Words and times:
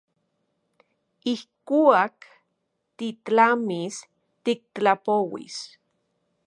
Ijkuak 1.31 2.19
titlamis 2.97 3.95
tiktlapouis. 4.43 5.57